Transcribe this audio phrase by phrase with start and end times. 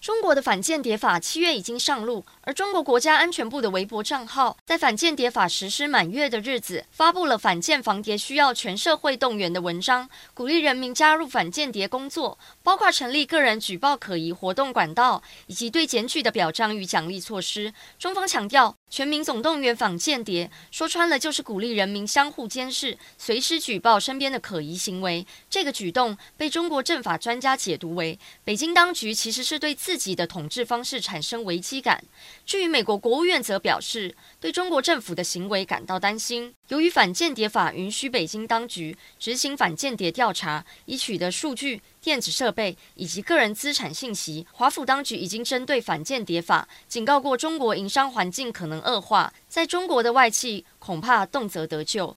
[0.00, 17.74] 中国的反间谍法七月已经上路，而中国国家安全部的微博账号在反间谍法实施满月的日子，发布了反间防谍需要全社会动员的文章，鼓励人民加入反间谍工作，包括成立个人举报可疑活动管道，以及对检举的表彰与奖励措施。
[17.98, 25.26] 中方强调，全民总动员反间谍，说穿了就是鼓励人民相互监视，随时举报身边的可疑行为。
[25.50, 32.04] 这个举动被中国政法专家解读为，北京当局其实是对自自己的统治方式产生危机感。
[32.46, 36.54] 至于美国国务院则表示，对中国政府的行为感到担心。
[36.68, 52.08] 由于反间谍法允许北京当局执行反间谍调查，以取得数据、电子设备以及个人资产信息，华府当局已经针对反间谍法警告过中国营商环境可能恶化，在中国的外企恐怕动辄得救。